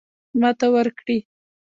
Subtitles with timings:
[0.39, 1.17] ماته ورکړي.